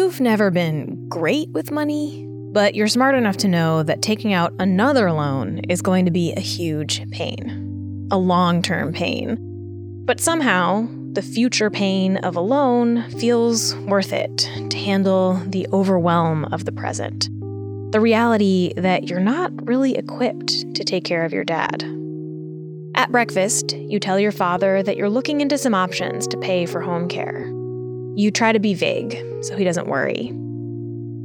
You've 0.00 0.18
never 0.18 0.50
been 0.50 1.10
great 1.10 1.50
with 1.50 1.70
money, 1.70 2.26
but 2.26 2.74
you're 2.74 2.88
smart 2.88 3.14
enough 3.14 3.36
to 3.36 3.48
know 3.48 3.82
that 3.82 4.00
taking 4.00 4.32
out 4.32 4.54
another 4.58 5.12
loan 5.12 5.58
is 5.68 5.82
going 5.82 6.06
to 6.06 6.10
be 6.10 6.32
a 6.32 6.40
huge 6.40 7.06
pain, 7.10 8.08
a 8.10 8.16
long 8.16 8.62
term 8.62 8.94
pain. 8.94 9.36
But 10.06 10.18
somehow, 10.18 10.88
the 11.12 11.20
future 11.20 11.68
pain 11.68 12.16
of 12.16 12.34
a 12.34 12.40
loan 12.40 13.10
feels 13.10 13.76
worth 13.76 14.14
it 14.14 14.38
to 14.70 14.78
handle 14.78 15.34
the 15.44 15.66
overwhelm 15.70 16.46
of 16.46 16.64
the 16.64 16.72
present. 16.72 17.28
The 17.92 18.00
reality 18.00 18.72
that 18.78 19.06
you're 19.06 19.20
not 19.20 19.52
really 19.66 19.96
equipped 19.96 20.74
to 20.76 20.82
take 20.82 21.04
care 21.04 21.26
of 21.26 21.34
your 21.34 21.44
dad. 21.44 21.84
At 22.94 23.12
breakfast, 23.12 23.76
you 23.76 24.00
tell 24.00 24.18
your 24.18 24.32
father 24.32 24.82
that 24.82 24.96
you're 24.96 25.10
looking 25.10 25.42
into 25.42 25.58
some 25.58 25.74
options 25.74 26.26
to 26.28 26.38
pay 26.38 26.64
for 26.64 26.80
home 26.80 27.06
care. 27.06 27.59
You 28.20 28.30
try 28.30 28.52
to 28.52 28.60
be 28.60 28.74
vague 28.74 29.18
so 29.40 29.56
he 29.56 29.64
doesn't 29.64 29.86
worry. 29.86 30.30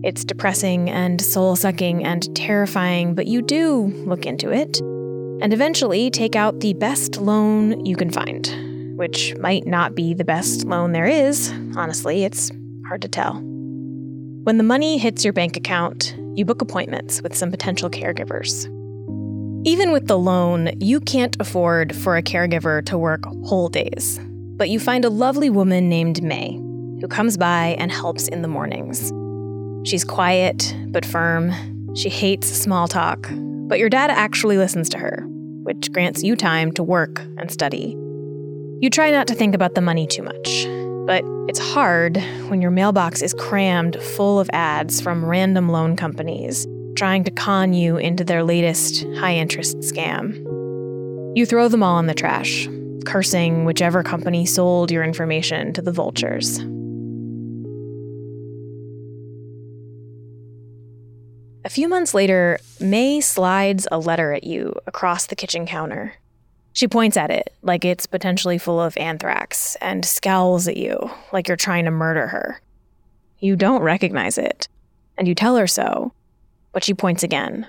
It's 0.07 0.23
depressing 0.23 0.89
and 0.89 1.19
soul 1.19 1.57
sucking 1.57 2.05
and 2.05 2.33
terrifying, 2.37 3.15
but 3.15 3.27
you 3.27 3.41
do 3.41 3.87
look 4.05 4.25
into 4.25 4.49
it 4.53 4.79
and 4.79 5.51
eventually 5.51 6.09
take 6.09 6.37
out 6.37 6.61
the 6.61 6.73
best 6.75 7.17
loan 7.17 7.85
you 7.85 7.97
can 7.97 8.09
find 8.09 8.47
which 8.95 9.35
might 9.39 9.67
not 9.67 9.93
be 9.93 10.13
the 10.13 10.23
best 10.23 10.63
loan 10.63 10.93
there 10.93 11.05
is. 11.05 11.51
Honestly, 11.75 12.23
it's 12.23 12.49
hard 12.87 13.01
to 13.01 13.09
tell. 13.09 13.33
When 14.45 14.57
the 14.57 14.63
money 14.63 14.97
hits 14.97 15.25
your 15.25 15.33
bank 15.33 15.57
account, 15.57 16.15
you 16.35 16.45
book 16.45 16.61
appointments 16.61 17.21
with 17.21 17.35
some 17.35 17.51
potential 17.51 17.89
caregivers. 17.89 18.67
Even 19.67 19.91
with 19.91 20.07
the 20.07 20.17
loan, 20.17 20.69
you 20.79 21.01
can't 21.01 21.35
afford 21.41 21.93
for 21.93 22.15
a 22.15 22.23
caregiver 22.23 22.85
to 22.85 22.97
work 22.97 23.25
whole 23.43 23.67
days. 23.67 24.17
But 24.55 24.69
you 24.69 24.79
find 24.79 25.03
a 25.03 25.09
lovely 25.09 25.49
woman 25.49 25.89
named 25.89 26.23
May 26.23 26.61
who 27.01 27.07
comes 27.07 27.37
by 27.37 27.75
and 27.79 27.91
helps 27.91 28.27
in 28.27 28.41
the 28.41 28.47
mornings. 28.47 29.11
She's 29.87 30.03
quiet 30.03 30.75
but 30.87 31.05
firm. 31.05 31.53
She 31.95 32.09
hates 32.09 32.47
small 32.47 32.87
talk, 32.87 33.29
but 33.67 33.79
your 33.79 33.89
dad 33.89 34.09
actually 34.09 34.57
listens 34.57 34.89
to 34.89 34.97
her, 34.97 35.25
which 35.63 35.91
grants 35.91 36.23
you 36.23 36.35
time 36.35 36.71
to 36.73 36.83
work 36.83 37.19
and 37.37 37.51
study. 37.51 37.95
You 38.81 38.89
try 38.89 39.11
not 39.11 39.27
to 39.27 39.35
think 39.35 39.55
about 39.55 39.75
the 39.75 39.81
money 39.81 40.07
too 40.07 40.23
much, 40.23 40.65
but 41.05 41.23
it's 41.47 41.59
hard 41.59 42.17
when 42.47 42.61
your 42.61 42.71
mailbox 42.71 43.21
is 43.21 43.33
crammed 43.33 44.01
full 44.01 44.39
of 44.39 44.49
ads 44.51 44.99
from 44.99 45.23
random 45.23 45.69
loan 45.69 45.95
companies 45.95 46.67
trying 46.95 47.23
to 47.25 47.31
con 47.31 47.73
you 47.73 47.97
into 47.97 48.23
their 48.23 48.43
latest 48.43 49.05
high 49.17 49.35
interest 49.35 49.77
scam. 49.79 50.33
You 51.35 51.45
throw 51.45 51.67
them 51.67 51.83
all 51.83 51.99
in 51.99 52.07
the 52.07 52.13
trash, 52.13 52.67
cursing 53.05 53.65
whichever 53.65 54.01
company 54.01 54.45
sold 54.45 54.91
your 54.91 55.03
information 55.03 55.73
to 55.73 55.81
the 55.81 55.91
vultures. 55.91 56.59
A 61.65 61.69
few 61.69 61.89
months 61.89 62.13
later, 62.13 62.59
May 62.79 63.19
slides 63.21 63.87
a 63.91 63.97
letter 63.97 64.31
at 64.31 64.43
you 64.43 64.75
across 64.85 65.25
the 65.25 65.35
kitchen 65.35 65.65
counter. 65.65 66.13
She 66.73 66.87
points 66.87 67.17
at 67.17 67.31
it 67.31 67.55
like 67.63 67.83
it's 67.83 68.05
potentially 68.05 68.59
full 68.59 68.79
of 68.79 68.95
anthrax 68.97 69.75
and 69.81 70.05
scowls 70.05 70.67
at 70.67 70.77
you 70.77 71.09
like 71.33 71.47
you're 71.47 71.57
trying 71.57 71.85
to 71.85 71.91
murder 71.91 72.27
her. 72.27 72.61
You 73.39 73.55
don't 73.55 73.81
recognize 73.81 74.37
it, 74.37 74.67
and 75.17 75.27
you 75.27 75.33
tell 75.33 75.57
her 75.57 75.65
so, 75.65 76.13
but 76.71 76.83
she 76.83 76.93
points 76.93 77.23
again. 77.23 77.65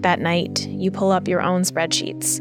That 0.00 0.18
night, 0.18 0.66
you 0.66 0.90
pull 0.90 1.12
up 1.12 1.28
your 1.28 1.42
own 1.42 1.60
spreadsheets. 1.60 2.40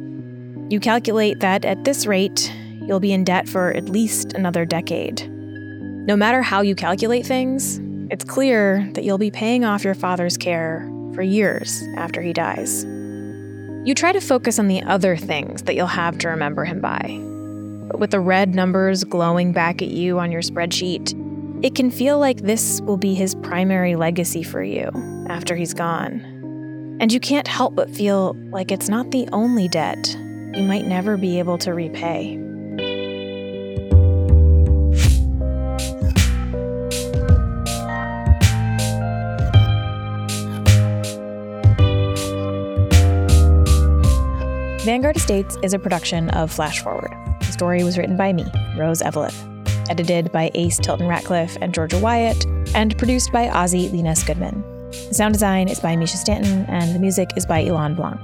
You 0.72 0.80
calculate 0.80 1.42
that 1.42 1.66
at 1.66 1.84
this 1.84 2.06
rate, 2.06 2.50
you'll 2.88 3.02
be 3.02 3.12
in 3.12 3.26
debt 3.26 3.50
for 3.50 3.72
at 3.74 3.90
least 3.90 4.32
another 4.32 4.64
decade. 4.64 5.30
No 6.08 6.16
matter 6.16 6.42
how 6.42 6.62
you 6.62 6.74
calculate 6.74 7.26
things, 7.26 7.82
it's 8.10 8.24
clear 8.24 8.90
that 8.94 9.04
you'll 9.04 9.18
be 9.18 9.30
paying 9.30 9.66
off 9.66 9.84
your 9.84 9.94
father's 9.94 10.38
care 10.38 10.90
for 11.14 11.22
years 11.22 11.84
after 11.98 12.22
he 12.22 12.32
dies. 12.32 12.86
You 13.86 13.94
try 13.94 14.12
to 14.12 14.22
focus 14.22 14.60
on 14.60 14.68
the 14.68 14.82
other 14.84 15.18
things 15.18 15.64
that 15.64 15.76
you'll 15.76 15.88
have 15.88 16.18
to 16.20 16.30
remember 16.30 16.66
him 16.66 16.80
by 16.80 17.20
but 17.94 18.00
with 18.00 18.10
the 18.10 18.20
red 18.20 18.56
numbers 18.56 19.04
glowing 19.04 19.52
back 19.52 19.82
at 19.82 19.90
you 19.90 20.18
on 20.18 20.32
your 20.32 20.42
spreadsheet, 20.42 21.14
it 21.64 21.76
can 21.76 21.92
feel 21.92 22.18
like 22.18 22.42
this 22.42 22.82
will 22.82 22.98
be 22.98 23.14
his 23.14 23.36
primary 23.36 23.96
legacy 23.96 24.42
for 24.42 24.64
you 24.64 24.90
after 25.30 25.56
he's 25.56 25.76
gone. 25.76 26.20
And 27.00 27.12
you 27.12 27.20
can't 27.20 27.48
help 27.48 27.76
but 27.76 27.92
feel 27.92 28.36
like 28.50 28.72
it's 28.72 28.90
not 28.90 29.12
the 29.12 29.28
only 29.32 29.68
debt 29.68 30.16
you 30.56 30.64
might 30.64 30.86
never 30.86 31.18
be 31.18 31.38
able 31.38 31.60
to 31.60 31.74
repay. 31.74 32.40
Vanguard 44.84 45.16
Estates 45.16 45.58
is 45.64 45.74
a 45.74 45.80
production 45.80 46.30
of 46.32 46.52
Flash 46.52 46.82
Forward 46.82 47.16
The 47.40 47.54
story 47.54 47.86
was 47.86 47.98
written 47.98 48.18
by 48.18 48.34
me, 48.34 48.44
Rose 48.76 49.02
Eveleth, 49.02 49.34
edited 49.90 50.30
by 50.34 50.52
Ace 50.56 50.78
Tilton 50.78 51.08
Ratcliffe 51.08 51.58
and 51.62 51.74
Georgia 51.74 51.98
Wyatt, 52.00 52.46
and 52.76 52.98
produced 52.98 53.32
by 53.32 53.48
Ozzy 53.48 53.90
Llinas 53.90 54.28
Goodman. 54.28 54.62
The 54.92 55.14
sound 55.14 55.36
design 55.36 55.70
is 55.70 55.80
by 55.80 55.96
Misha 55.96 56.18
Stanton, 56.18 56.66
and 56.66 56.94
the 56.94 57.00
music 57.00 57.30
is 57.38 57.46
by 57.46 57.64
Elon 57.66 57.96
Blanc. 57.96 58.20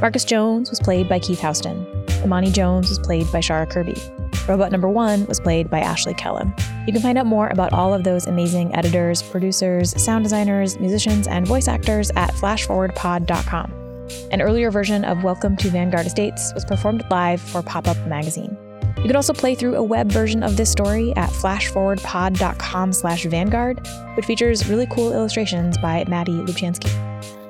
Marcus 0.00 0.24
Jones 0.24 0.70
was 0.70 0.78
played 0.78 1.08
by 1.08 1.18
Keith 1.18 1.40
Houston. 1.40 1.84
Imani 2.22 2.52
Jones 2.52 2.88
was 2.88 3.00
played 3.00 3.26
by 3.32 3.40
Shara 3.40 3.68
Kirby. 3.68 4.00
Robot 4.46 4.70
number 4.70 4.88
one 4.88 5.26
was 5.26 5.40
played 5.40 5.68
by 5.68 5.80
Ashley 5.80 6.14
Kellum. 6.14 6.54
You 6.86 6.92
can 6.92 7.02
find 7.02 7.18
out 7.18 7.26
more 7.26 7.48
about 7.48 7.72
all 7.72 7.92
of 7.92 8.04
those 8.04 8.28
amazing 8.28 8.72
editors, 8.72 9.20
producers, 9.20 10.00
sound 10.00 10.22
designers, 10.22 10.78
musicians, 10.78 11.26
and 11.26 11.44
voice 11.44 11.66
actors 11.66 12.12
at 12.14 12.30
flashforwardpod.com. 12.34 13.87
An 14.30 14.40
earlier 14.40 14.70
version 14.70 15.04
of 15.04 15.22
Welcome 15.24 15.56
to 15.58 15.68
Vanguard 15.68 16.06
Estates 16.06 16.52
was 16.54 16.64
performed 16.64 17.04
live 17.10 17.40
for 17.40 17.62
Pop 17.62 17.88
Up 17.88 17.96
Magazine. 18.06 18.56
You 18.98 19.04
can 19.04 19.16
also 19.16 19.32
play 19.32 19.54
through 19.54 19.76
a 19.76 19.82
web 19.82 20.10
version 20.10 20.42
of 20.42 20.56
this 20.56 20.70
story 20.70 21.14
at 21.16 21.30
flashforwardpod.com 21.30 22.92
slash 22.92 23.24
vanguard, 23.26 23.86
which 24.14 24.26
features 24.26 24.68
really 24.68 24.86
cool 24.86 25.12
illustrations 25.12 25.78
by 25.78 26.04
Maddie 26.08 26.32
Lubchansky. 26.32 26.90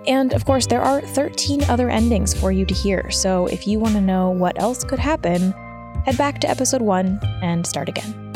And 0.07 0.35
of 0.35 0.45
course, 0.45 0.67
there 0.67 0.83
are 0.83 1.01
13 1.01 1.65
other 1.65 1.89
endings 1.89 2.39
for 2.39 2.53
you 2.53 2.65
to 2.67 2.75
hear, 2.75 3.11
so 3.11 3.47
if 3.47 3.67
you 3.67 3.79
want 3.79 3.95
to 3.95 4.01
know 4.01 4.31
what 4.31 4.61
else 4.61 4.85
could 4.85 4.99
happen, 4.99 5.53
head 6.05 6.19
back 6.19 6.41
to 6.41 6.51
episode 6.51 6.83
1 6.83 7.21
and 7.43 7.67
start 7.67 7.89
again. 7.89 8.28